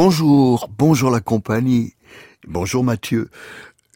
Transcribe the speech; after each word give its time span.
Bonjour, 0.00 0.70
bonjour 0.78 1.10
la 1.10 1.18
compagnie, 1.20 1.94
bonjour 2.46 2.84
Mathieu. 2.84 3.30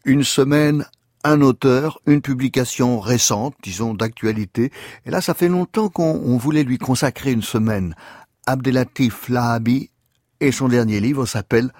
Une 0.03 0.25
semaine, 0.25 0.85
un 1.23 1.39
auteur, 1.39 2.01
une 2.05 2.21
publication 2.21 2.99
récente, 2.99 3.55
disons 3.63 3.93
d'actualité. 3.93 4.69
Et 5.05 5.11
là, 5.11 5.21
ça 5.21 5.33
fait 5.33 5.47
longtemps 5.47 5.87
qu'on 5.87 6.35
voulait 6.35 6.65
lui 6.65 6.77
consacrer 6.77 7.31
une 7.31 7.41
semaine. 7.41 7.95
Abdelatif 8.47 9.29
Lahabi 9.29 9.91
et 10.41 10.51
son 10.51 10.67
dernier 10.67 10.99
livre 10.99 11.25
s'appelle 11.25 11.71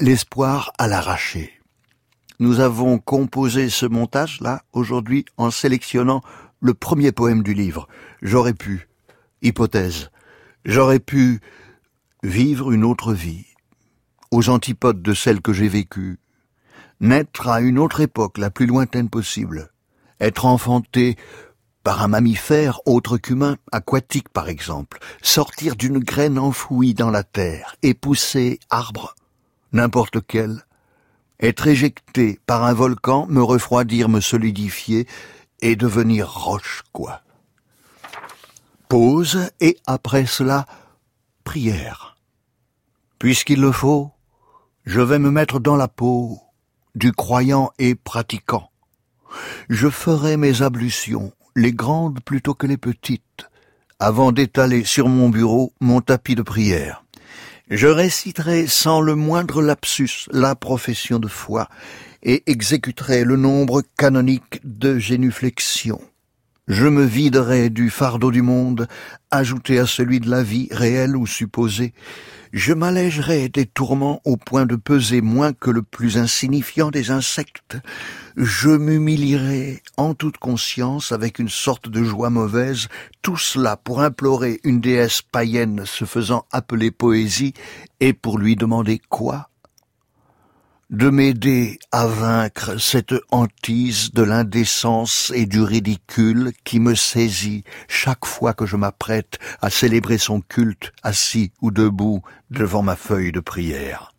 L'espoir 0.00 0.72
à 0.78 0.88
l'arraché. 0.88 1.52
Nous 2.38 2.60
avons 2.60 2.98
composé 2.98 3.68
ce 3.68 3.84
montage-là 3.84 4.62
aujourd'hui 4.72 5.26
en 5.36 5.50
sélectionnant 5.50 6.22
le 6.60 6.72
premier 6.72 7.12
poème 7.12 7.42
du 7.42 7.52
livre. 7.52 7.88
J'aurais 8.22 8.54
pu, 8.54 8.88
hypothèse, 9.42 10.10
j'aurais 10.64 10.98
pu 10.98 11.40
vivre 12.22 12.72
une 12.72 12.82
autre 12.82 13.12
vie, 13.12 13.44
aux 14.30 14.48
antipodes 14.48 15.02
de 15.02 15.14
celle 15.14 15.40
que 15.40 15.52
j'ai 15.52 15.68
vécue, 15.68 16.18
naître 17.00 17.48
à 17.48 17.60
une 17.60 17.78
autre 17.78 18.00
époque 18.00 18.38
la 18.38 18.50
plus 18.50 18.66
lointaine 18.66 19.08
possible, 19.08 19.70
être 20.20 20.46
enfanté 20.46 21.16
par 21.82 22.02
un 22.02 22.08
mammifère 22.08 22.80
autre 22.84 23.16
qu'humain, 23.16 23.58
aquatique 23.70 24.28
par 24.30 24.48
exemple, 24.48 24.98
sortir 25.22 25.76
d'une 25.76 25.98
graine 25.98 26.38
enfouie 26.38 26.94
dans 26.94 27.10
la 27.10 27.22
terre 27.22 27.76
et 27.82 27.94
pousser 27.94 28.58
arbre, 28.70 29.14
n'importe 29.72 30.16
lequel, 30.16 30.64
être 31.38 31.66
éjecté 31.66 32.40
par 32.46 32.64
un 32.64 32.72
volcan, 32.72 33.26
me 33.28 33.42
refroidir, 33.42 34.08
me 34.08 34.20
solidifier 34.20 35.06
et 35.60 35.76
devenir 35.76 36.32
roche, 36.32 36.82
quoi. 36.92 37.22
Pause 38.88 39.50
et 39.60 39.76
après 39.86 40.26
cela, 40.26 40.66
prière. 41.44 42.16
Puisqu'il 43.18 43.60
le 43.60 43.72
faut, 43.72 44.10
je 44.86 45.00
vais 45.00 45.18
me 45.18 45.32
mettre 45.32 45.58
dans 45.58 45.76
la 45.76 45.88
peau 45.88 46.38
du 46.94 47.12
croyant 47.12 47.72
et 47.78 47.96
pratiquant. 47.96 48.70
Je 49.68 49.90
ferai 49.90 50.36
mes 50.36 50.62
ablutions, 50.62 51.32
les 51.56 51.72
grandes 51.72 52.20
plutôt 52.20 52.54
que 52.54 52.68
les 52.68 52.76
petites, 52.76 53.50
avant 53.98 54.30
d'étaler 54.30 54.84
sur 54.84 55.08
mon 55.08 55.28
bureau 55.28 55.72
mon 55.80 56.00
tapis 56.00 56.36
de 56.36 56.42
prière. 56.42 57.04
Je 57.68 57.88
réciterai 57.88 58.68
sans 58.68 59.00
le 59.00 59.16
moindre 59.16 59.60
lapsus 59.60 60.28
la 60.30 60.54
profession 60.54 61.18
de 61.18 61.26
foi 61.26 61.68
et 62.22 62.44
exécuterai 62.46 63.24
le 63.24 63.36
nombre 63.36 63.82
canonique 63.98 64.60
de 64.62 65.00
génuflexions. 65.00 66.00
Je 66.68 66.88
me 66.88 67.04
viderai 67.04 67.70
du 67.70 67.90
fardeau 67.90 68.32
du 68.32 68.42
monde, 68.42 68.88
ajouté 69.30 69.78
à 69.78 69.86
celui 69.86 70.18
de 70.18 70.28
la 70.28 70.42
vie 70.42 70.66
réelle 70.72 71.16
ou 71.16 71.24
supposée. 71.24 71.94
Je 72.52 72.72
m'allégerai 72.72 73.48
des 73.48 73.66
tourments 73.66 74.20
au 74.24 74.36
point 74.36 74.66
de 74.66 74.74
peser 74.74 75.20
moins 75.20 75.52
que 75.52 75.70
le 75.70 75.82
plus 75.82 76.18
insignifiant 76.18 76.90
des 76.90 77.12
insectes. 77.12 77.76
Je 78.36 78.70
m'humilierai 78.70 79.80
en 79.96 80.14
toute 80.14 80.38
conscience 80.38 81.12
avec 81.12 81.38
une 81.38 81.48
sorte 81.48 81.88
de 81.88 82.02
joie 82.02 82.30
mauvaise, 82.30 82.88
tout 83.22 83.36
cela 83.36 83.76
pour 83.76 84.00
implorer 84.00 84.58
une 84.64 84.80
déesse 84.80 85.22
païenne 85.22 85.84
se 85.86 86.04
faisant 86.04 86.46
appeler 86.50 86.90
poésie 86.90 87.54
et 88.00 88.12
pour 88.12 88.38
lui 88.38 88.56
demander 88.56 89.00
quoi? 89.08 89.50
De 90.90 91.10
m'aider 91.10 91.78
à 91.90 92.06
vaincre 92.06 92.80
cette 92.80 93.14
hantise 93.32 94.12
de 94.12 94.22
l'indécence 94.22 95.32
et 95.34 95.46
du 95.46 95.60
ridicule 95.60 96.52
qui 96.64 96.78
me 96.78 96.94
saisit 96.94 97.64
chaque 97.88 98.24
fois 98.24 98.54
que 98.54 98.66
je 98.66 98.76
m'apprête 98.76 99.38
à 99.60 99.68
célébrer 99.68 100.18
son 100.18 100.40
culte 100.40 100.92
assis 101.02 101.50
ou 101.60 101.72
debout 101.72 102.22
devant 102.50 102.82
ma 102.82 102.94
feuille 102.94 103.32
de 103.32 103.40
prière. 103.40 104.12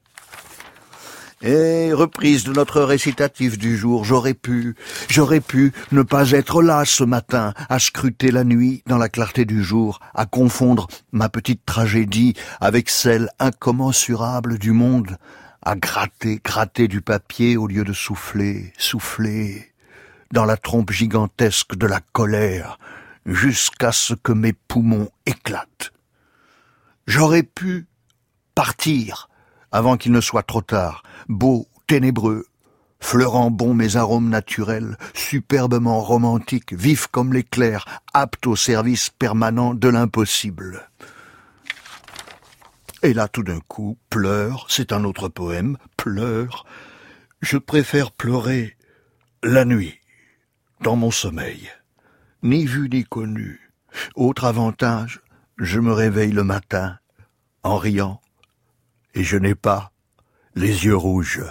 Et 1.42 1.94
reprise 1.94 2.44
de 2.44 2.52
notre 2.52 2.82
récitatif 2.82 3.58
du 3.60 3.78
jour, 3.78 4.04
j'aurais 4.04 4.34
pu, 4.34 4.76
j'aurais 5.08 5.40
pu 5.40 5.72
ne 5.92 6.02
pas 6.02 6.32
être 6.32 6.64
là 6.64 6.84
ce 6.84 7.04
matin, 7.04 7.54
à 7.70 7.78
scruter 7.78 8.32
la 8.32 8.44
nuit 8.44 8.82
dans 8.88 8.98
la 8.98 9.08
clarté 9.08 9.46
du 9.46 9.64
jour, 9.64 10.00
à 10.16 10.26
confondre 10.26 10.88
ma 11.12 11.30
petite 11.30 11.64
tragédie 11.64 12.34
avec 12.60 12.90
celle 12.90 13.30
incommensurable 13.40 14.58
du 14.58 14.72
monde, 14.72 15.18
à 15.62 15.76
gratter, 15.76 16.40
gratter 16.44 16.88
du 16.88 17.02
papier 17.02 17.58
au 17.58 17.68
lieu 17.68 17.84
de 17.84 17.94
souffler, 17.94 18.74
souffler, 18.78 19.74
dans 20.32 20.46
la 20.46 20.58
trompe 20.58 20.92
gigantesque 20.92 21.76
de 21.76 21.88
la 21.88 22.00
colère, 22.12 22.80
jusqu'à 23.26 23.92
ce 23.92 24.14
que 24.14 24.32
mes 24.32 24.54
poumons 24.54 25.10
éclatent. 25.26 25.92
J'aurais 27.06 27.44
pu 27.44 27.88
partir, 28.56 29.30
avant 29.72 29.98
qu'il 29.98 30.12
ne 30.12 30.22
soit 30.22 30.44
trop 30.44 30.62
tard, 30.62 31.04
beau, 31.30 31.68
ténébreux, 31.88 32.46
fleurant 33.00 33.52
bon 33.52 33.74
mes 33.74 33.96
arômes 33.96 34.30
naturels, 34.30 34.98
superbement 35.14 36.02
romantique, 36.02 36.74
vif 36.74 37.08
comme 37.08 37.34
l'éclair, 37.34 37.86
apte 38.14 38.48
au 38.48 38.56
service 38.56 39.10
permanent 39.10 39.74
de 39.74 39.88
l'impossible. 39.88 40.90
Et 43.04 43.14
là, 43.14 43.28
tout 43.28 43.44
d'un 43.44 43.60
coup, 43.60 43.98
pleure, 44.10 44.66
c'est 44.70 44.92
un 44.92 45.04
autre 45.04 45.30
poème, 45.30 45.78
pleure. 45.98 46.66
Je 47.42 47.58
préfère 47.58 48.12
pleurer 48.12 48.76
la 49.44 49.66
nuit, 49.66 50.00
dans 50.82 50.96
mon 50.96 51.12
sommeil. 51.12 51.70
Ni 52.42 52.66
vu 52.66 52.90
ni 52.90 53.04
connu. 53.04 53.72
Autre 54.16 54.46
avantage, 54.46 55.22
je 55.58 55.80
me 55.80 55.94
réveille 55.94 56.32
le 56.32 56.44
matin, 56.44 56.98
en 57.64 57.78
riant, 57.78 58.22
et 59.14 59.24
je 59.24 59.38
n'ai 59.38 59.56
pas 59.56 59.92
les 60.56 60.86
yeux 60.86 60.98
rouges. 60.98 61.44